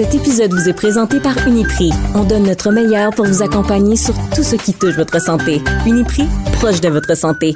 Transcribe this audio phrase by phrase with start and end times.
[0.00, 1.92] Cet épisode vous est présenté par Uniprix.
[2.14, 5.60] On donne notre meilleur pour vous accompagner sur tout ce qui touche votre santé.
[5.84, 7.54] Uniprix, proche de votre santé.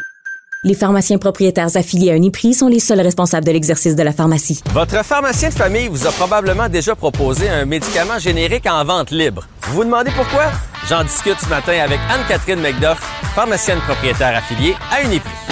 [0.63, 4.61] Les pharmaciens propriétaires affiliés à Uniprix sont les seuls responsables de l'exercice de la pharmacie.
[4.75, 9.49] Votre pharmacien de famille vous a probablement déjà proposé un médicament générique en vente libre.
[9.63, 10.53] Vous vous demandez pourquoi?
[10.87, 13.01] J'en discute ce matin avec Anne-Catherine McDuff,
[13.35, 15.44] pharmacienne propriétaire affiliée à Uniprix.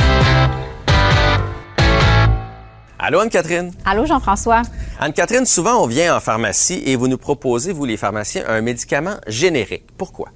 [3.04, 3.72] Allô, Anne-Catherine?
[3.84, 4.62] Allô, Jean-François?
[5.00, 9.16] Anne-Catherine, souvent on vient en pharmacie et vous nous proposez, vous les pharmaciens, un médicament
[9.26, 9.86] générique.
[9.98, 10.28] Pourquoi?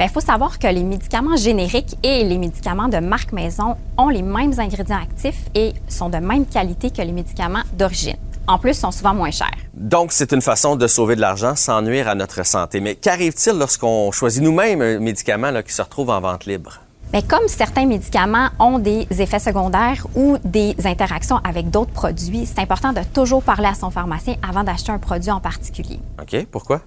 [0.00, 4.22] Il faut savoir que les médicaments génériques et les médicaments de marque maison ont les
[4.22, 8.16] mêmes ingrédients actifs et sont de même qualité que les médicaments d'origine.
[8.46, 9.58] En plus, sont souvent moins chers.
[9.74, 12.80] Donc, c'est une façon de sauver de l'argent sans nuire à notre santé.
[12.80, 16.80] Mais qu'arrive-t-il lorsqu'on choisit nous-mêmes un médicament là, qui se retrouve en vente libre?
[17.14, 22.58] Mais comme certains médicaments ont des effets secondaires ou des interactions avec d'autres produits, c'est
[22.58, 26.00] important de toujours parler à son pharmacien avant d'acheter un produit en particulier.
[26.20, 26.80] OK, pourquoi?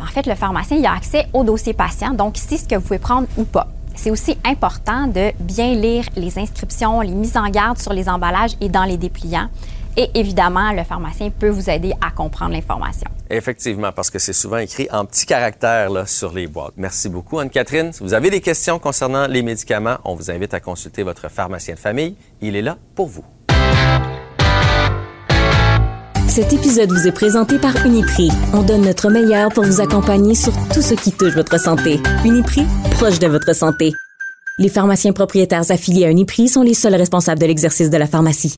[0.00, 2.80] En fait, le pharmacien il a accès au dossier patient, donc sait ce que vous
[2.80, 3.66] pouvez prendre ou pas.
[3.94, 8.56] C'est aussi important de bien lire les inscriptions, les mises en garde sur les emballages
[8.62, 9.50] et dans les dépliants.
[9.96, 13.08] Et évidemment, le pharmacien peut vous aider à comprendre l'information.
[13.30, 16.74] Effectivement, parce que c'est souvent écrit en petits caractères là, sur les boîtes.
[16.76, 17.92] Merci beaucoup, Anne-Catherine.
[17.92, 21.74] Si vous avez des questions concernant les médicaments, on vous invite à consulter votre pharmacien
[21.74, 22.16] de famille.
[22.40, 23.24] Il est là pour vous.
[26.34, 28.30] Cet épisode vous est présenté par Uniprix.
[28.52, 32.00] On donne notre meilleur pour vous accompagner sur tout ce qui touche votre santé.
[32.24, 33.92] Uniprix, proche de votre santé.
[34.58, 38.52] Les pharmaciens propriétaires affiliés à Uniprix sont les seuls responsables de l'exercice de la pharmacie.